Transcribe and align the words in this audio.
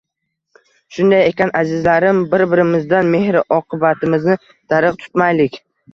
Shunday 0.95 1.25
ekan 1.31 1.51
azizlarim, 1.59 2.23
bir-birimizdan 2.31 3.11
mehr 3.19 3.39
oqibatimizni 3.59 4.39
darig‘ 4.75 4.99
tutmaylik 5.05 5.61